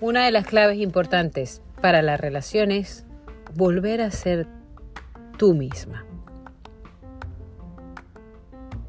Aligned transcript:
Una 0.00 0.26
de 0.26 0.30
las 0.30 0.46
claves 0.46 0.78
importantes 0.78 1.62
para 1.80 2.02
las 2.02 2.20
relaciones, 2.20 3.06
volver 3.54 4.02
a 4.02 4.10
ser 4.10 4.46
tú 5.38 5.54
misma. 5.54 6.04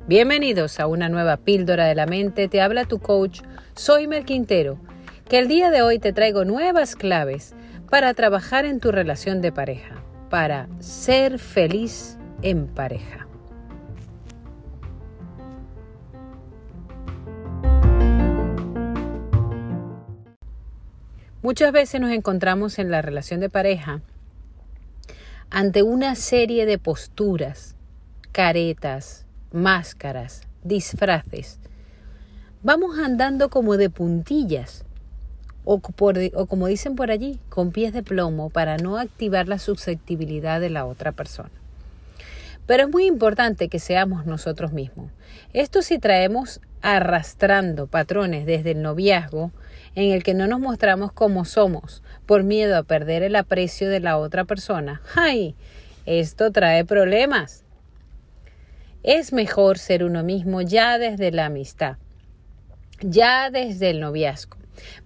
Bienvenidos 0.06 0.82
a 0.82 0.88
una 0.88 1.08
nueva 1.08 1.38
píldora 1.38 1.86
de 1.86 1.96
la 1.96 2.06
mente, 2.06 2.50
te 2.50 2.62
habla 2.62 2.84
tu 2.84 3.00
coach, 3.00 3.42
soy 3.76 4.06
Mer 4.08 4.26
Quintero, 4.26 4.80
que 5.30 5.40
el 5.40 5.48
día 5.48 5.72
de 5.72 5.82
hoy 5.82 6.00
te 6.00 6.12
traigo 6.12 6.44
nuevas 6.44 6.96
claves 6.96 7.56
para 7.90 8.14
trabajar 8.14 8.66
en 8.66 8.82
tu 8.82 8.92
relación 8.92 9.42
de 9.42 9.54
pareja, 9.54 10.04
para 10.30 10.68
ser 10.80 11.40
feliz 11.40 12.18
en 12.42 12.68
pareja. 12.68 13.29
Muchas 21.42 21.72
veces 21.72 22.02
nos 22.02 22.12
encontramos 22.12 22.80
en 22.80 22.92
la 22.92 23.02
relación 23.02 23.40
de 23.40 23.50
pareja 23.50 24.02
ante 25.50 25.84
una 25.84 26.16
serie 26.16 26.66
de 26.66 26.78
posturas, 26.78 27.76
caretas, 28.34 29.26
máscaras, 29.54 30.42
disfraces. 30.66 31.60
Vamos 32.62 33.00
andando 33.00 33.50
como 33.50 33.78
de 33.78 33.90
puntillas 33.90 34.84
o, 35.64 35.80
como 35.80 36.68
dicen 36.68 36.96
por 36.98 37.10
allí, 37.10 37.40
con 37.48 37.72
pies 37.72 37.94
de 37.94 38.04
plomo 38.04 38.50
para 38.50 38.76
no 38.76 38.98
activar 38.98 39.48
la 39.48 39.60
susceptibilidad 39.60 40.60
de 40.60 40.70
la 40.70 40.86
otra 40.86 41.14
persona. 41.14 41.59
Pero 42.70 42.84
es 42.84 42.90
muy 42.92 43.08
importante 43.08 43.68
que 43.68 43.80
seamos 43.80 44.28
nosotros 44.28 44.74
mismos. 44.74 45.12
Esto 45.54 45.82
si 45.82 45.98
traemos 45.98 46.62
arrastrando 46.84 47.88
patrones 47.88 48.46
desde 48.46 48.70
el 48.70 48.84
noviazgo, 48.84 49.52
en 49.96 50.12
el 50.12 50.22
que 50.22 50.36
no 50.36 50.46
nos 50.46 50.60
mostramos 50.60 51.12
como 51.12 51.46
somos 51.46 52.04
por 52.28 52.44
miedo 52.44 52.78
a 52.78 52.84
perder 52.84 53.24
el 53.24 53.36
aprecio 53.36 53.90
de 53.90 54.02
la 54.02 54.20
otra 54.20 54.46
persona, 54.46 55.02
¡ay! 55.16 55.56
Esto 56.06 56.52
trae 56.52 56.86
problemas. 56.86 57.66
Es 59.02 59.34
mejor 59.34 59.80
ser 59.80 60.04
uno 60.04 60.22
mismo 60.22 60.62
ya 60.62 61.00
desde 61.00 61.32
la 61.32 61.48
amistad, 61.48 61.98
ya 63.02 63.50
desde 63.50 63.90
el 63.90 64.00
noviazgo, 64.00 64.60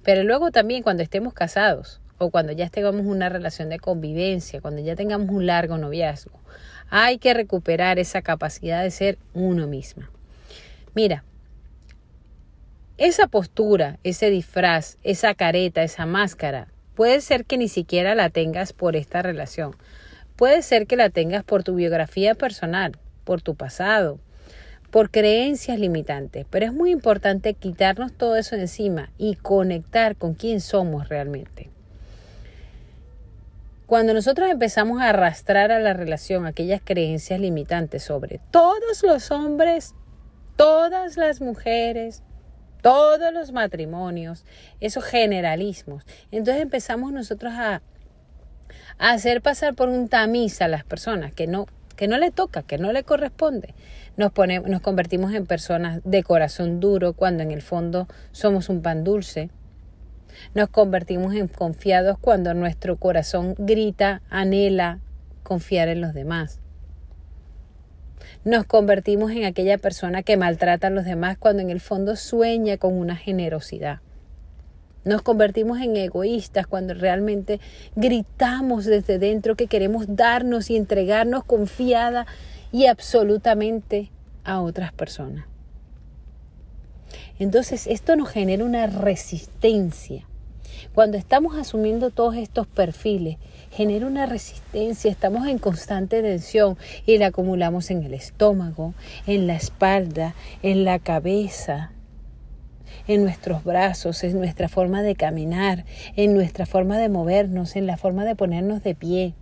pero 0.03 0.23
luego 0.23 0.51
también 0.51 0.83
cuando 0.83 1.01
estemos 1.01 1.33
casados 1.33 2.01
o 2.17 2.29
cuando 2.29 2.51
ya 2.51 2.67
tengamos 2.67 3.05
una 3.05 3.29
relación 3.29 3.69
de 3.69 3.79
convivencia, 3.79 4.59
cuando 4.59 4.81
ya 4.81 4.97
tengamos 4.97 5.29
un 5.29 5.45
largo 5.45 5.77
noviazgo, 5.77 6.43
hay 6.95 7.17
que 7.17 7.33
recuperar 7.33 7.97
esa 7.97 8.21
capacidad 8.21 8.83
de 8.83 8.91
ser 8.91 9.17
uno 9.33 9.65
misma. 9.65 10.11
Mira, 10.93 11.23
esa 12.99 13.25
postura, 13.25 13.97
ese 14.03 14.29
disfraz, 14.29 14.99
esa 15.01 15.33
careta, 15.33 15.81
esa 15.81 16.05
máscara, 16.05 16.67
puede 16.93 17.19
ser 17.21 17.45
que 17.45 17.57
ni 17.57 17.67
siquiera 17.67 18.13
la 18.13 18.29
tengas 18.29 18.73
por 18.73 18.95
esta 18.95 19.23
relación. 19.23 19.75
Puede 20.35 20.61
ser 20.61 20.85
que 20.85 20.95
la 20.95 21.09
tengas 21.09 21.43
por 21.43 21.63
tu 21.63 21.73
biografía 21.73 22.35
personal, 22.35 22.95
por 23.23 23.41
tu 23.41 23.55
pasado, 23.55 24.19
por 24.91 25.09
creencias 25.09 25.79
limitantes. 25.79 26.45
Pero 26.47 26.67
es 26.67 26.73
muy 26.73 26.91
importante 26.91 27.55
quitarnos 27.55 28.13
todo 28.13 28.35
eso 28.35 28.55
encima 28.55 29.09
y 29.17 29.33
conectar 29.33 30.15
con 30.15 30.35
quién 30.35 30.61
somos 30.61 31.09
realmente. 31.09 31.72
Cuando 33.85 34.13
nosotros 34.13 34.49
empezamos 34.49 35.01
a 35.01 35.09
arrastrar 35.09 35.71
a 35.71 35.79
la 35.79 35.93
relación 35.93 36.45
aquellas 36.45 36.81
creencias 36.83 37.39
limitantes 37.39 38.03
sobre 38.03 38.39
todos 38.49 39.03
los 39.03 39.29
hombres, 39.31 39.93
todas 40.55 41.17
las 41.17 41.41
mujeres, 41.41 42.23
todos 42.81 43.33
los 43.33 43.51
matrimonios, 43.51 44.45
esos 44.79 45.03
generalismos. 45.03 46.03
Entonces 46.31 46.61
empezamos 46.61 47.11
nosotros 47.11 47.53
a, 47.53 47.81
hacer 48.97 49.41
pasar 49.41 49.73
por 49.73 49.89
un 49.89 50.07
tamiz 50.07 50.61
a 50.61 50.67
las 50.67 50.83
personas 50.83 51.33
que 51.33 51.47
no, 51.47 51.65
que 51.95 52.07
no 52.07 52.17
le 52.17 52.31
toca, 52.31 52.63
que 52.63 52.77
no 52.77 52.91
le 52.91 53.03
corresponde. 53.03 53.73
Nos, 54.17 54.31
ponemos, 54.31 54.69
nos 54.69 54.81
convertimos 54.81 55.33
en 55.33 55.45
personas 55.45 56.01
de 56.03 56.23
corazón 56.23 56.79
duro 56.79 57.13
cuando 57.13 57.43
en 57.43 57.51
el 57.51 57.61
fondo 57.61 58.07
somos 58.31 58.69
un 58.69 58.81
pan 58.81 59.03
dulce. 59.03 59.49
Nos 60.53 60.69
convertimos 60.69 61.33
en 61.33 61.47
confiados 61.47 62.17
cuando 62.19 62.53
nuestro 62.53 62.97
corazón 62.97 63.55
grita, 63.57 64.21
anhela 64.29 64.99
confiar 65.43 65.87
en 65.87 66.01
los 66.01 66.13
demás 66.13 66.59
nos 68.45 68.65
convertimos 68.65 69.31
en 69.31 69.45
aquella 69.45 69.77
persona 69.77 70.21
que 70.21 70.35
maltrata 70.35 70.87
a 70.87 70.89
los 70.89 71.05
demás 71.05 71.37
cuando 71.37 71.61
en 71.61 71.69
el 71.69 71.79
fondo 71.79 72.17
sueña 72.17 72.77
con 72.77 72.93
una 72.93 73.15
generosidad. 73.15 73.99
Nos 75.05 75.21
convertimos 75.21 75.79
en 75.79 75.95
egoístas 75.95 76.67
cuando 76.67 76.93
realmente 76.93 77.59
gritamos 77.95 78.85
desde 78.85 79.17
dentro 79.17 79.55
que 79.55 79.67
queremos 79.67 80.15
darnos 80.15 80.69
y 80.69 80.75
entregarnos 80.75 81.43
confiada 81.45 82.25
y 82.71 82.87
absolutamente 82.87 84.11
a 84.43 84.61
otras 84.61 84.91
personas. 84.91 85.45
Entonces 87.39 87.87
esto 87.87 88.15
nos 88.15 88.29
genera 88.29 88.63
una 88.63 88.87
resistencia. 88.87 90.25
Cuando 90.93 91.17
estamos 91.17 91.57
asumiendo 91.57 92.09
todos 92.09 92.35
estos 92.35 92.67
perfiles 92.67 93.37
genera 93.71 94.05
una 94.05 94.25
resistencia, 94.25 95.09
estamos 95.09 95.47
en 95.47 95.57
constante 95.57 96.21
tensión 96.21 96.77
y 97.05 97.17
la 97.17 97.27
acumulamos 97.27 97.89
en 97.89 98.03
el 98.03 98.13
estómago, 98.13 98.93
en 99.25 99.47
la 99.47 99.55
espalda, 99.55 100.35
en 100.61 100.83
la 100.83 100.99
cabeza, 100.99 101.91
en 103.07 103.23
nuestros 103.23 103.63
brazos, 103.63 104.23
en 104.23 104.37
nuestra 104.37 104.69
forma 104.69 105.01
de 105.01 105.15
caminar, 105.15 105.85
en 106.15 106.33
nuestra 106.33 106.65
forma 106.65 106.97
de 106.97 107.09
movernos, 107.09 107.75
en 107.75 107.87
la 107.87 107.97
forma 107.97 108.25
de 108.25 108.35
ponernos 108.35 108.83
de 108.83 108.95
pie. 108.95 109.33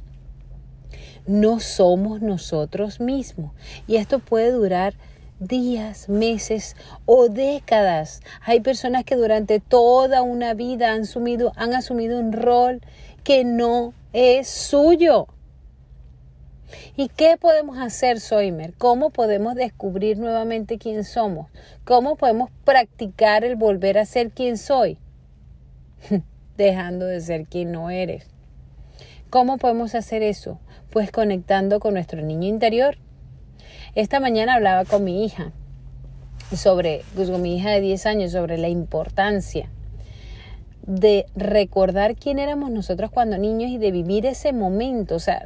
No 1.27 1.59
somos 1.59 2.21
nosotros 2.21 2.99
mismos 2.99 3.51
y 3.87 3.97
esto 3.97 4.19
puede 4.19 4.51
durar 4.51 4.95
días, 5.41 6.07
meses 6.07 6.75
o 7.05 7.27
décadas. 7.27 8.21
Hay 8.41 8.61
personas 8.61 9.03
que 9.03 9.15
durante 9.15 9.59
toda 9.59 10.21
una 10.21 10.53
vida 10.53 10.93
han 10.93 11.01
asumido, 11.01 11.51
han 11.55 11.73
asumido 11.73 12.19
un 12.19 12.31
rol 12.31 12.81
que 13.23 13.43
no 13.43 13.93
es 14.13 14.47
suyo. 14.47 15.27
¿Y 16.95 17.09
qué 17.09 17.37
podemos 17.37 17.77
hacer, 17.79 18.19
Soimer? 18.19 18.73
¿Cómo 18.77 19.09
podemos 19.09 19.55
descubrir 19.55 20.17
nuevamente 20.17 20.77
quién 20.77 21.03
somos? 21.03 21.47
¿Cómo 21.83 22.15
podemos 22.15 22.49
practicar 22.63 23.43
el 23.43 23.55
volver 23.55 23.97
a 23.97 24.05
ser 24.05 24.31
quien 24.31 24.57
soy? 24.57 24.97
Dejando 26.57 27.05
de 27.07 27.19
ser 27.19 27.45
quien 27.45 27.71
no 27.71 27.89
eres. 27.89 28.27
¿Cómo 29.29 29.57
podemos 29.57 29.95
hacer 29.95 30.23
eso? 30.23 30.59
Pues 30.91 31.11
conectando 31.11 31.79
con 31.79 31.93
nuestro 31.93 32.21
niño 32.21 32.47
interior. 32.47 32.97
Esta 33.93 34.21
mañana 34.21 34.55
hablaba 34.55 34.85
con 34.85 35.03
mi 35.03 35.25
hija 35.25 35.51
sobre, 36.55 37.03
pues, 37.15 37.29
con 37.29 37.41
mi 37.41 37.57
hija 37.57 37.71
de 37.71 37.81
10 37.81 38.05
años, 38.05 38.31
sobre 38.31 38.57
la 38.57 38.69
importancia 38.69 39.69
de 40.83 41.27
recordar 41.35 42.15
quién 42.15 42.39
éramos 42.39 42.71
nosotros 42.71 43.11
cuando 43.11 43.37
niños 43.37 43.69
y 43.69 43.77
de 43.77 43.91
vivir 43.91 44.25
ese 44.25 44.53
momento. 44.53 45.15
O 45.15 45.19
sea, 45.19 45.41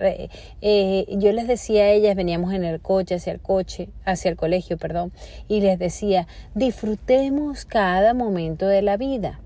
eh, 0.61 1.05
yo 1.09 1.31
les 1.31 1.47
decía 1.47 1.83
a 1.83 1.89
ellas, 1.89 2.15
veníamos 2.15 2.53
en 2.53 2.63
el 2.63 2.79
coche, 2.79 3.15
hacia 3.15 3.33
el 3.33 3.41
coche, 3.41 3.89
hacia 4.05 4.29
el 4.29 4.37
colegio, 4.37 4.77
perdón, 4.77 5.11
y 5.47 5.61
les 5.61 5.79
decía, 5.79 6.27
disfrutemos 6.53 7.65
cada 7.65 8.13
momento 8.13 8.67
de 8.67 8.81
la 8.81 8.95
vida. 8.95 9.39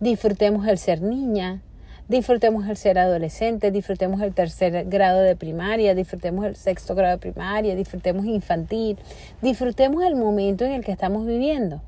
Disfrutemos 0.00 0.66
el 0.68 0.78
ser 0.78 1.02
niña, 1.02 1.62
disfrutemos 2.08 2.66
el 2.66 2.76
ser 2.76 2.98
adolescente, 2.98 3.70
disfrutemos 3.70 4.20
el 4.22 4.34
tercer 4.34 4.86
grado 4.86 5.20
de 5.20 5.36
primaria, 5.36 5.94
disfrutemos 5.94 6.46
el 6.46 6.56
sexto 6.56 6.94
grado 6.94 7.18
de 7.18 7.32
primaria, 7.32 7.76
disfrutemos 7.76 8.26
infantil, 8.26 8.98
disfrutemos 9.42 10.02
el 10.04 10.16
momento 10.16 10.64
en 10.64 10.72
el 10.72 10.84
que 10.84 10.92
estamos 10.92 11.26
viviendo. 11.26 11.82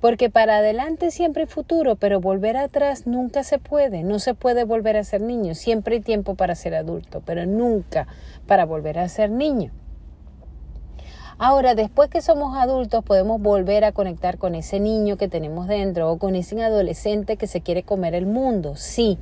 Porque 0.00 0.30
para 0.30 0.58
adelante 0.58 1.10
siempre 1.10 1.42
hay 1.42 1.48
futuro, 1.48 1.96
pero 1.96 2.20
volver 2.20 2.56
atrás 2.56 3.06
nunca 3.06 3.42
se 3.42 3.58
puede. 3.58 4.04
No 4.04 4.20
se 4.20 4.32
puede 4.32 4.62
volver 4.62 4.96
a 4.96 5.02
ser 5.02 5.20
niño. 5.20 5.56
Siempre 5.56 5.96
hay 5.96 6.00
tiempo 6.00 6.36
para 6.36 6.54
ser 6.54 6.76
adulto, 6.76 7.20
pero 7.26 7.46
nunca 7.46 8.06
para 8.46 8.64
volver 8.64 9.00
a 9.00 9.08
ser 9.08 9.30
niño. 9.30 9.72
Ahora, 11.36 11.74
después 11.74 12.10
que 12.10 12.20
somos 12.20 12.56
adultos, 12.56 13.04
podemos 13.04 13.40
volver 13.40 13.84
a 13.84 13.92
conectar 13.92 14.38
con 14.38 14.54
ese 14.54 14.80
niño 14.80 15.16
que 15.16 15.28
tenemos 15.28 15.68
dentro 15.68 16.10
o 16.10 16.18
con 16.18 16.34
ese 16.34 16.60
adolescente 16.62 17.36
que 17.36 17.46
se 17.46 17.60
quiere 17.60 17.82
comer 17.82 18.14
el 18.14 18.26
mundo. 18.26 18.74
Sí, 18.76 19.18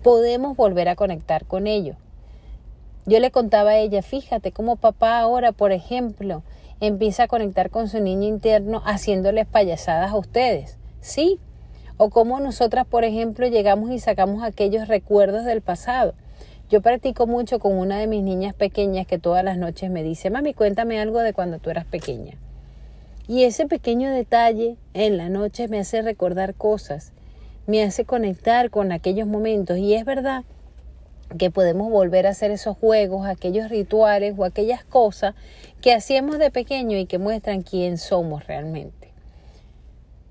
podemos 0.00 0.56
volver 0.56 0.88
a 0.88 0.96
conectar 0.96 1.46
con 1.46 1.66
ello. 1.66 1.94
Yo 3.06 3.18
le 3.18 3.30
contaba 3.30 3.70
a 3.70 3.78
ella, 3.78 4.02
fíjate 4.02 4.52
cómo 4.52 4.76
papá 4.76 5.20
ahora, 5.20 5.52
por 5.52 5.72
ejemplo, 5.72 6.42
empieza 6.80 7.24
a 7.24 7.28
conectar 7.28 7.70
con 7.70 7.88
su 7.88 8.00
niño 8.00 8.28
interno 8.28 8.82
haciéndoles 8.84 9.46
payasadas 9.46 10.10
a 10.10 10.16
ustedes. 10.16 10.76
¿Sí? 11.00 11.38
O 11.96 12.10
como 12.10 12.40
nosotras, 12.40 12.86
por 12.86 13.04
ejemplo, 13.04 13.46
llegamos 13.46 13.90
y 13.90 13.98
sacamos 13.98 14.42
aquellos 14.42 14.88
recuerdos 14.88 15.44
del 15.44 15.60
pasado. 15.60 16.14
Yo 16.70 16.82
practico 16.82 17.26
mucho 17.26 17.58
con 17.58 17.76
una 17.76 17.98
de 17.98 18.06
mis 18.06 18.22
niñas 18.22 18.54
pequeñas 18.54 19.06
que 19.06 19.18
todas 19.18 19.42
las 19.42 19.58
noches 19.58 19.90
me 19.90 20.02
dice, 20.02 20.30
mami, 20.30 20.54
cuéntame 20.54 21.00
algo 21.00 21.18
de 21.20 21.32
cuando 21.32 21.58
tú 21.58 21.68
eras 21.68 21.84
pequeña. 21.84 22.38
Y 23.26 23.44
ese 23.44 23.66
pequeño 23.66 24.10
detalle 24.10 24.76
en 24.94 25.16
la 25.16 25.28
noche 25.28 25.68
me 25.68 25.78
hace 25.78 26.00
recordar 26.02 26.54
cosas, 26.54 27.12
me 27.70 27.82
hace 27.82 28.04
conectar 28.04 28.70
con 28.70 28.92
aquellos 28.92 29.26
momentos. 29.26 29.78
Y 29.78 29.94
es 29.94 30.04
verdad 30.04 30.44
que 31.38 31.50
podemos 31.50 31.90
volver 31.90 32.26
a 32.26 32.30
hacer 32.30 32.50
esos 32.50 32.76
juegos, 32.76 33.26
aquellos 33.26 33.70
rituales 33.70 34.34
o 34.36 34.44
aquellas 34.44 34.84
cosas 34.84 35.34
que 35.80 35.92
hacíamos 35.94 36.38
de 36.38 36.50
pequeño 36.50 36.98
y 36.98 37.06
que 37.06 37.18
muestran 37.18 37.62
quién 37.62 37.96
somos 37.98 38.46
realmente. 38.46 39.00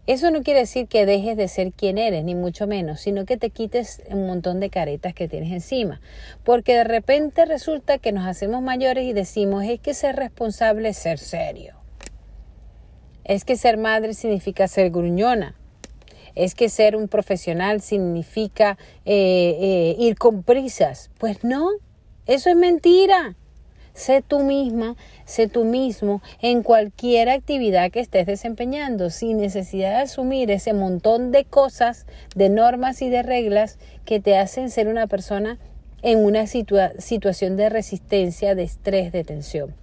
Eso 0.08 0.32
no 0.32 0.42
quiere 0.42 0.62
decir 0.62 0.88
que 0.88 1.06
dejes 1.06 1.38
de 1.38 1.48
ser 1.48 1.72
quien 1.72 2.00
eres, 2.00 2.24
ni 2.24 2.34
mucho 2.34 2.66
menos, 2.66 3.00
sino 3.00 3.26
que 3.26 3.38
te 3.38 3.52
quites 3.52 4.02
un 4.10 4.26
montón 4.26 4.60
de 4.60 4.72
caretas 4.72 5.14
que 5.14 5.28
tienes 5.28 5.52
encima. 5.52 6.02
Porque 6.44 6.74
de 6.74 6.84
repente 6.84 7.46
resulta 7.46 8.00
que 8.00 8.12
nos 8.12 8.26
hacemos 8.26 8.64
mayores 8.64 9.06
y 9.06 9.14
decimos, 9.14 9.64
es 9.66 9.80
que 9.80 9.94
ser 9.94 10.16
responsable 10.16 10.90
es 10.90 10.98
ser 10.98 11.20
serio. 11.20 11.76
Es 13.24 13.46
que 13.46 13.56
ser 13.56 13.78
madre 13.78 14.16
significa 14.16 14.68
ser 14.68 14.90
gruñona. 14.90 15.59
Es 16.40 16.56
que 16.56 16.70
ser 16.70 16.96
un 16.96 17.10
profesional 17.10 17.82
significa 17.82 18.78
eh, 19.04 19.58
eh, 19.60 19.96
ir 20.00 20.18
con 20.18 20.42
prisas. 20.44 21.12
Pues 21.18 21.44
no, 21.44 21.68
eso 22.28 22.50
es 22.50 22.56
mentira. 22.56 23.36
Sé 23.94 24.24
tú 24.26 24.40
misma, 24.40 24.96
sé 25.26 25.50
tú 25.50 25.66
mismo 25.66 26.22
en 26.42 26.64
cualquier 26.64 27.28
actividad 27.28 27.92
que 27.92 28.00
estés 28.00 28.26
desempeñando, 28.26 29.10
sin 29.10 29.36
necesidad 29.36 29.90
de 29.90 30.04
asumir 30.04 30.50
ese 30.50 30.72
montón 30.72 31.34
de 31.34 31.44
cosas, 31.44 32.06
de 32.38 32.48
normas 32.48 33.02
y 33.02 33.10
de 33.10 33.22
reglas 33.22 33.78
que 34.06 34.22
te 34.22 34.38
hacen 34.38 34.70
ser 34.70 34.88
una 34.88 35.08
persona 35.08 35.58
en 36.04 36.20
una 36.24 36.48
situación 36.48 37.58
de 37.58 37.68
resistencia, 37.68 38.56
de 38.56 38.64
estrés, 38.64 39.12
de 39.12 39.26
tensión. 39.26 39.76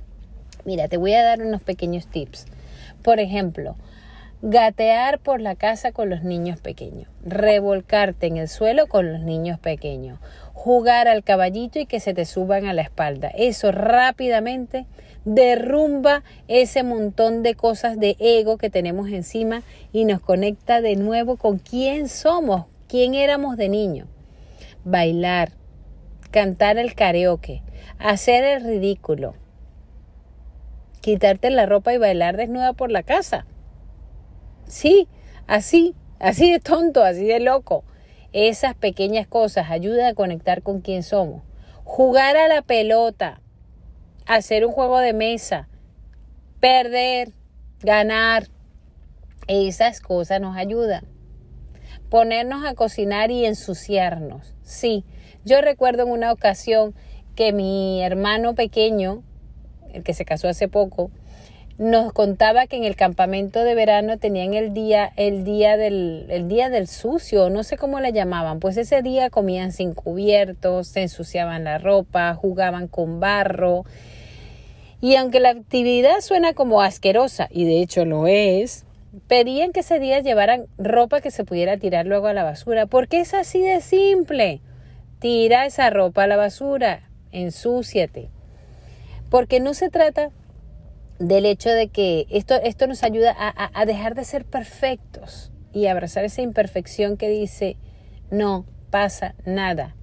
Mira, 0.65 0.89
te 0.89 0.97
voy 0.97 1.13
a 1.13 1.23
dar 1.23 1.43
unos 1.43 1.63
pequeños 1.63 2.07
tips. 2.07 2.47
Por 3.03 3.21
ejemplo, 3.21 3.77
gatear 4.49 5.19
por 5.19 5.41
la 5.41 5.57
casa 5.57 5.91
con 5.91 6.09
los 6.09 6.23
niños 6.23 6.61
pequeños, 6.61 7.09
revolcarte 7.25 8.29
en 8.29 8.37
el 8.37 8.47
suelo 8.47 8.87
con 8.87 9.13
los 9.13 9.23
niños 9.23 9.59
pequeños, 9.59 10.21
jugar 10.53 11.09
al 11.09 11.25
caballito 11.25 11.81
y 11.81 11.87
que 11.87 11.99
se 11.99 12.15
te 12.15 12.25
suban 12.25 12.65
a 12.65 12.73
la 12.73 12.83
espalda. 12.83 13.33
Eso 13.35 13.73
rápidamente 13.73 14.87
derrumba 15.25 16.23
ese 16.47 16.85
montón 16.85 17.43
de 17.43 17.57
cosas 17.57 17.99
de 17.99 18.15
ego 18.21 18.57
que 18.57 18.71
tenemos 18.71 19.09
encima 19.09 19.65
y 19.93 20.05
nos 20.05 20.21
conecta 20.21 20.81
de 20.81 20.95
nuevo 20.95 21.39
con 21.39 21.59
quién 21.59 22.09
somos, 22.09 22.67
quién 22.87 23.15
éramos 23.15 23.57
de 23.57 23.69
niño. 23.69 24.07
Bailar, 24.85 25.51
cantar 26.31 26.79
el 26.79 26.95
karaoke, 26.95 27.63
hacer 27.99 28.45
el 28.45 28.63
ridículo, 28.63 29.35
quitarte 31.01 31.51
la 31.51 31.67
ropa 31.67 31.93
y 31.93 31.99
bailar 31.99 32.37
desnuda 32.37 32.73
por 32.73 32.93
la 32.93 33.03
casa 33.03 33.45
Sí, 34.67 35.09
así, 35.47 35.95
así 36.19 36.51
de 36.51 36.61
tonto, 36.61 37.03
así 37.05 37.27
de 37.27 37.41
loco. 37.41 37.85
Esas 38.33 38.75
pequeñas 38.75 39.27
cosas 39.27 39.71
ayudan 39.71 40.07
a 40.07 40.15
conectar 40.15 40.63
con 40.63 40.81
quién 40.81 41.03
somos. 41.03 41.43
Jugar 41.85 42.37
a 42.37 42.49
la 42.49 42.63
pelota, 42.63 43.41
hacer 44.27 44.67
un 44.67 44.73
juego 44.73 44.99
de 44.99 45.13
mesa, 45.13 45.69
perder, 46.61 47.33
ganar, 47.81 48.49
esas 49.47 50.01
cosas 50.01 50.41
nos 50.41 50.57
ayudan. 50.57 51.05
Ponernos 52.11 52.65
a 52.65 52.75
cocinar 52.75 53.31
y 53.31 53.47
ensuciarnos. 53.47 54.55
Sí, 54.63 55.05
yo 55.45 55.61
recuerdo 55.61 56.03
en 56.03 56.11
una 56.11 56.33
ocasión 56.33 56.95
que 57.37 57.53
mi 57.53 58.03
hermano 58.03 58.55
pequeño, 58.55 59.23
el 59.93 60.03
que 60.03 60.15
se 60.15 60.25
casó 60.25 60.49
hace 60.49 60.69
poco, 60.69 61.11
nos 61.79 62.13
contaba 62.13 62.67
que 62.67 62.77
en 62.77 62.85
el 62.85 62.97
campamento 62.97 63.63
de 63.63 63.75
verano 63.75 64.19
tenían 64.19 64.55
el 64.55 64.73
día, 64.73 65.13
el 65.17 65.45
día 65.45 65.77
del, 65.77 66.27
el 66.31 66.49
día 66.49 66.71
del 66.71 66.89
sucio, 66.89 67.51
no 67.51 67.65
sé 67.65 67.77
cómo 67.77 68.01
le 68.01 68.13
llamaban, 68.13 68.61
pues 68.61 68.79
ese 68.79 69.03
día 69.03 69.29
comían 69.29 69.73
sin 69.73 69.93
cubiertos, 69.93 70.89
se 70.89 71.03
ensuciaban 71.03 71.65
la 71.65 71.79
ropa, 71.79 72.35
jugaban 72.35 72.89
con 72.89 73.21
barro. 73.21 73.85
Y 75.03 75.17
aunque 75.17 75.41
la 75.41 75.51
actividad 75.51 76.21
suena 76.21 76.55
como 76.55 76.81
asquerosa, 76.81 77.49
y 77.51 77.67
de 77.67 77.83
hecho 77.83 78.07
lo 78.07 78.27
es, 78.27 78.87
pedían 79.27 79.73
que 79.73 79.81
ese 79.81 79.99
día 79.99 80.21
llevaran 80.21 80.67
ropa 80.79 81.21
que 81.21 81.31
se 81.31 81.45
pudiera 81.45 81.77
tirar 81.77 82.07
luego 82.07 82.29
a 82.29 82.33
la 82.33 82.45
basura, 82.45 82.87
porque 82.87 83.21
es 83.21 83.35
así 83.35 83.61
de 83.61 83.83
simple. 83.83 84.63
Tira 85.19 85.67
esa 85.67 85.91
ropa 85.91 86.23
a 86.23 86.27
la 86.27 86.37
basura, 86.37 87.11
ensúciate. 87.33 88.31
Porque 89.29 89.61
no 89.61 89.75
se 89.75 89.91
trata 89.91 90.31
del 91.19 91.47
hecho 91.47 91.71
de 91.71 91.89
que 91.89 92.27
esto, 92.31 92.55
esto 92.55 92.87
nos 92.87 93.03
ayuda 93.03 93.35
a, 93.37 93.71
a 93.73 93.87
dejar 93.87 94.15
de 94.15 94.25
ser 94.25 94.45
perfectos 94.45 95.53
y 95.73 95.87
abrazar 95.87 96.25
esa 96.25 96.43
imperfección 96.43 97.17
que 97.17 97.29
dice, 97.29 97.77
no 98.31 98.65
pasa 98.91 99.35
nada. 99.45 99.95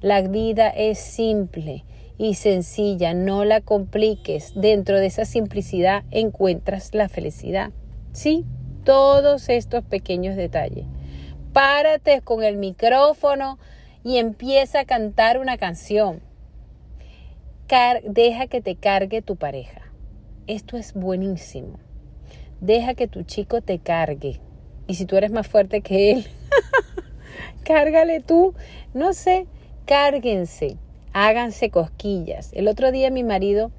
La 0.00 0.22
vida 0.22 0.68
es 0.68 0.98
simple 0.98 1.84
y 2.18 2.34
sencilla, 2.34 3.14
no 3.14 3.44
la 3.44 3.60
compliques. 3.60 4.52
Dentro 4.54 4.98
de 4.98 5.06
esa 5.06 5.24
simplicidad 5.24 6.04
encuentras 6.10 6.94
la 6.94 7.08
felicidad. 7.08 7.70
Sí, 8.12 8.44
todos 8.84 9.48
estos 9.48 9.84
pequeños 9.84 10.36
detalles. 10.36 10.86
Párate 11.52 12.20
con 12.20 12.42
el 12.44 12.56
micrófono 12.56 13.58
y 14.04 14.18
empieza 14.18 14.80
a 14.80 14.84
cantar 14.84 15.38
una 15.38 15.56
canción. 15.58 16.20
deja 18.04 18.46
que 18.46 18.60
te 18.60 18.76
cargue 18.76 19.22
tu 19.22 19.36
pareja 19.36 19.85
esto 20.46 20.76
es 20.76 20.94
buenísimo. 20.94 21.78
Deja 22.60 22.94
que 22.94 23.08
tu 23.08 23.22
chico 23.22 23.60
te 23.60 23.78
cargue. 23.78 24.40
Y 24.86 24.94
si 24.94 25.04
tú 25.04 25.16
eres 25.16 25.30
más 25.30 25.46
fuerte 25.46 25.80
que 25.80 26.12
él, 26.12 26.26
cárgale 27.64 28.20
tú. 28.20 28.54
No 28.94 29.12
sé, 29.12 29.46
cárguense, 29.84 30.76
háganse 31.12 31.70
cosquillas. 31.70 32.50
El 32.52 32.68
otro 32.68 32.92
día 32.92 33.10
mi 33.10 33.24
marido 33.24 33.72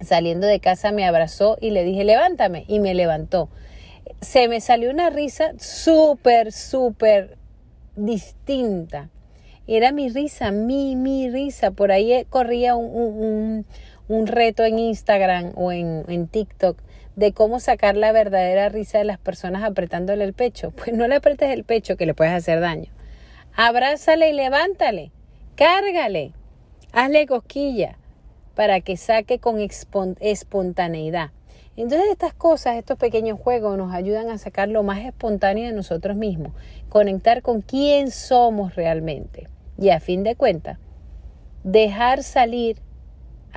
saliendo 0.00 0.46
de 0.46 0.60
casa 0.60 0.92
me 0.92 1.06
abrazó 1.06 1.56
y 1.60 1.70
le 1.70 1.84
dije, 1.84 2.04
levántame. 2.04 2.64
Y 2.68 2.80
me 2.80 2.94
levantó. 2.94 3.48
Se 4.20 4.48
me 4.48 4.60
salió 4.60 4.90
una 4.90 5.10
risa 5.10 5.52
súper, 5.58 6.52
súper 6.52 7.38
distinta. 7.96 9.10
Era 9.66 9.90
mi 9.90 10.08
risa, 10.08 10.52
mi, 10.52 10.94
mi 10.94 11.28
risa. 11.28 11.72
Por 11.72 11.90
ahí 11.90 12.24
corría 12.28 12.76
un, 12.76 13.66
un 14.08 14.26
reto 14.26 14.64
en 14.64 14.78
Instagram 14.78 15.52
o 15.56 15.72
en, 15.72 16.04
en 16.08 16.28
TikTok 16.28 16.78
de 17.16 17.32
cómo 17.32 17.60
sacar 17.60 17.96
la 17.96 18.12
verdadera 18.12 18.68
risa 18.68 18.98
de 18.98 19.04
las 19.04 19.18
personas 19.18 19.64
apretándole 19.64 20.24
el 20.24 20.34
pecho. 20.34 20.70
Pues 20.70 20.92
no 20.92 21.08
le 21.08 21.16
apretes 21.16 21.50
el 21.50 21.64
pecho 21.64 21.96
que 21.96 22.06
le 22.06 22.14
puedes 22.14 22.34
hacer 22.34 22.60
daño. 22.60 22.92
Abrázale 23.54 24.30
y 24.30 24.32
levántale. 24.34 25.10
Cárgale. 25.54 26.32
Hazle 26.92 27.26
cosquilla 27.26 27.98
para 28.54 28.80
que 28.80 28.96
saque 28.96 29.38
con 29.38 29.58
espontaneidad. 29.60 31.30
Entonces 31.76 32.08
estas 32.10 32.32
cosas, 32.32 32.76
estos 32.76 32.98
pequeños 32.98 33.38
juegos 33.38 33.76
nos 33.76 33.92
ayudan 33.92 34.30
a 34.30 34.38
sacar 34.38 34.68
lo 34.68 34.82
más 34.82 35.04
espontáneo 35.04 35.66
de 35.66 35.74
nosotros 35.74 36.16
mismos, 36.16 36.52
conectar 36.88 37.42
con 37.42 37.60
quién 37.60 38.10
somos 38.10 38.74
realmente 38.74 39.48
y 39.78 39.90
a 39.90 40.00
fin 40.00 40.22
de 40.22 40.36
cuentas, 40.36 40.78
dejar 41.64 42.22
salir 42.22 42.78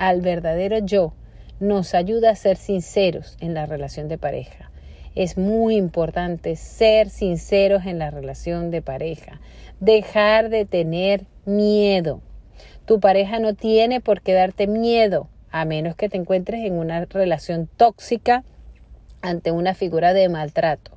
al 0.00 0.22
verdadero 0.22 0.78
yo 0.78 1.12
nos 1.60 1.94
ayuda 1.94 2.30
a 2.30 2.34
ser 2.34 2.56
sinceros 2.56 3.36
en 3.38 3.52
la 3.52 3.66
relación 3.66 4.08
de 4.08 4.16
pareja. 4.16 4.70
Es 5.14 5.36
muy 5.36 5.76
importante 5.76 6.56
ser 6.56 7.10
sinceros 7.10 7.84
en 7.84 7.98
la 7.98 8.10
relación 8.10 8.70
de 8.70 8.80
pareja. 8.80 9.42
Dejar 9.78 10.48
de 10.48 10.64
tener 10.64 11.26
miedo. 11.44 12.22
Tu 12.86 12.98
pareja 12.98 13.40
no 13.40 13.52
tiene 13.52 14.00
por 14.00 14.22
qué 14.22 14.32
darte 14.32 14.66
miedo, 14.66 15.28
a 15.50 15.66
menos 15.66 15.96
que 15.96 16.08
te 16.08 16.16
encuentres 16.16 16.64
en 16.64 16.78
una 16.78 17.04
relación 17.04 17.68
tóxica 17.76 18.42
ante 19.20 19.50
una 19.50 19.74
figura 19.74 20.14
de 20.14 20.30
maltrato. 20.30 20.92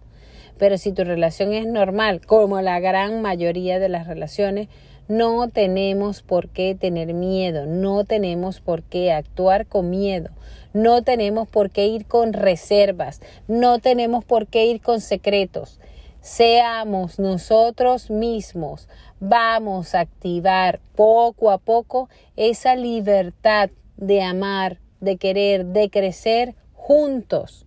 Pero 0.57 0.77
si 0.77 0.91
tu 0.91 1.03
relación 1.03 1.53
es 1.53 1.67
normal, 1.67 2.25
como 2.25 2.61
la 2.61 2.79
gran 2.79 3.21
mayoría 3.21 3.79
de 3.79 3.89
las 3.89 4.07
relaciones, 4.07 4.69
no 5.07 5.49
tenemos 5.49 6.21
por 6.21 6.49
qué 6.49 6.75
tener 6.75 7.13
miedo, 7.13 7.65
no 7.65 8.05
tenemos 8.05 8.61
por 8.61 8.83
qué 8.83 9.11
actuar 9.11 9.67
con 9.67 9.89
miedo, 9.89 10.29
no 10.73 11.03
tenemos 11.03 11.47
por 11.47 11.71
qué 11.71 11.87
ir 11.87 12.05
con 12.05 12.33
reservas, 12.33 13.21
no 13.47 13.79
tenemos 13.79 14.23
por 14.23 14.47
qué 14.47 14.65
ir 14.65 14.81
con 14.81 15.01
secretos. 15.01 15.79
Seamos 16.21 17.19
nosotros 17.19 18.09
mismos, 18.09 18.87
vamos 19.19 19.93
a 19.93 19.99
activar 19.99 20.79
poco 20.95 21.51
a 21.51 21.57
poco 21.57 22.07
esa 22.37 22.77
libertad 22.77 23.71
de 23.97 24.21
amar, 24.21 24.79
de 25.01 25.17
querer, 25.17 25.65
de 25.65 25.89
crecer 25.89 26.55
juntos, 26.73 27.65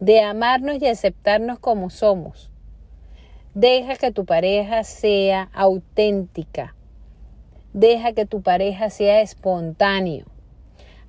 de 0.00 0.20
amarnos 0.20 0.80
y 0.80 0.86
aceptarnos 0.86 1.58
como 1.58 1.90
somos. 1.90 2.50
Deja 3.54 3.96
que 3.96 4.10
tu 4.12 4.24
pareja 4.24 4.84
sea 4.84 5.48
auténtica. 5.54 6.74
Deja 7.72 8.12
que 8.12 8.26
tu 8.26 8.42
pareja 8.42 8.90
sea 8.90 9.20
espontáneo. 9.20 10.26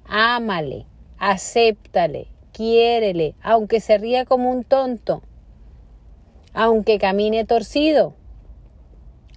Ámale, 0.05 0.85
acéptale, 1.17 2.27
quiérele, 2.53 3.35
aunque 3.41 3.81
se 3.81 3.97
ría 3.97 4.25
como 4.25 4.49
un 4.49 4.63
tonto, 4.63 5.21
aunque 6.53 6.97
camine 6.97 7.43
torcido, 7.45 8.13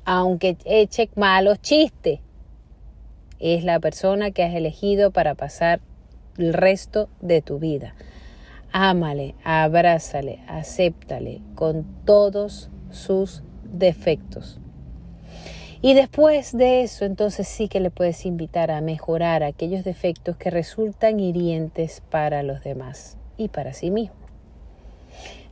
aunque 0.04 0.56
eche 0.64 1.10
malos 1.16 1.60
chistes. 1.60 2.20
Es 3.40 3.64
la 3.64 3.80
persona 3.80 4.30
que 4.30 4.44
has 4.44 4.54
elegido 4.54 5.10
para 5.10 5.34
pasar 5.34 5.80
el 6.38 6.52
resto 6.52 7.08
de 7.20 7.42
tu 7.42 7.58
vida. 7.58 7.94
Ámale, 8.72 9.34
abrázale, 9.42 10.40
acéptale 10.46 11.42
con 11.54 11.84
todos 12.04 12.70
sus 12.90 13.42
defectos. 13.64 14.60
Y 15.82 15.94
después 15.94 16.56
de 16.56 16.82
eso, 16.82 17.04
entonces 17.04 17.48
sí 17.48 17.66
que 17.66 17.80
le 17.80 17.90
puedes 17.90 18.26
invitar 18.26 18.70
a 18.70 18.80
mejorar 18.80 19.42
aquellos 19.42 19.82
defectos 19.82 20.36
que 20.36 20.50
resultan 20.50 21.18
hirientes 21.18 22.02
para 22.10 22.42
los 22.42 22.62
demás 22.62 23.16
y 23.38 23.48
para 23.48 23.72
sí 23.72 23.90
mismo. 23.90 24.14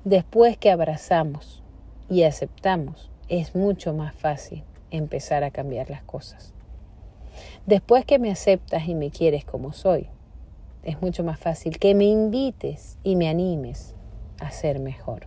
Después 0.05 0.57
que 0.57 0.71
abrazamos 0.71 1.63
y 2.11 2.23
aceptamos, 2.23 3.11
es 3.29 3.55
mucho 3.55 3.95
más 3.95 4.15
fácil 4.15 4.63
empezar 4.91 5.45
a 5.45 5.51
cambiar 5.51 5.91
las 5.91 6.03
cosas. 6.03 6.53
Después 7.67 8.05
que 8.05 8.19
me 8.19 8.31
aceptas 8.31 8.87
y 8.87 8.95
me 8.95 9.11
quieres 9.11 9.45
como 9.45 9.73
soy, 9.73 10.09
es 10.83 11.01
mucho 11.03 11.25
más 11.25 11.39
fácil 11.39 11.79
que 11.79 11.95
me 11.95 12.05
invites 12.05 12.99
y 13.03 13.17
me 13.17 13.29
animes 13.29 13.95
a 14.41 14.51
ser 14.51 14.79
mejor. 14.79 15.27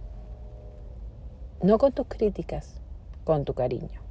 No 1.62 1.78
con 1.78 1.92
tus 1.92 2.08
críticas, 2.08 2.82
con 3.24 3.46
tu 3.46 3.54
cariño. 3.54 4.02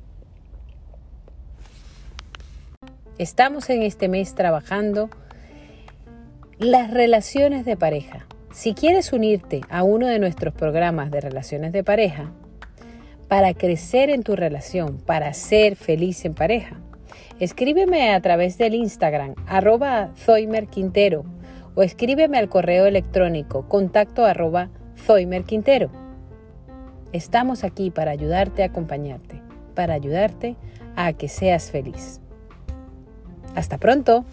Estamos 3.19 3.69
en 3.71 3.83
este 3.83 4.09
mes 4.09 4.35
trabajando 4.35 5.11
las 6.59 6.91
relaciones 6.91 7.65
de 7.65 7.77
pareja. 7.77 8.27
Si 8.53 8.75
quieres 8.75 9.13
unirte 9.13 9.61
a 9.69 9.83
uno 9.83 10.07
de 10.07 10.19
nuestros 10.19 10.55
programas 10.55 11.11
de 11.11 11.21
relaciones 11.21 11.73
de 11.73 11.85
pareja, 11.85 12.33
para 13.29 13.55
crecer 13.55 14.11
en 14.11 14.25
tu 14.25 14.35
relación, 14.35 14.99
para 14.99 15.33
ser 15.35 15.77
feliz 15.77 16.25
en 16.25 16.35
pareja, 16.35 16.81
escríbeme 17.39 18.13
a 18.15 18.21
través 18.21 18.59
del 18.59 18.75
Instagram 18.75 19.35
arroba 19.47 20.11
Zoimer 20.17 20.67
Quintero 20.67 21.25
o 21.75 21.83
escríbeme 21.83 22.39
al 22.39 22.49
correo 22.49 22.87
electrónico 22.87 23.69
contacto 23.69 24.25
arroba 24.25 24.71
Zoimer 24.97 25.45
Quintero. 25.45 25.91
Estamos 27.13 27.65
aquí 27.65 27.91
para 27.91 28.11
ayudarte 28.11 28.63
a 28.63 28.67
acompañarte, 28.67 29.43
para 29.75 29.95
ayudarte 29.95 30.57
a 30.97 31.13
que 31.13 31.29
seas 31.29 31.71
feliz. 31.71 32.21
Hasta 33.55 33.79
pronto. 33.79 34.25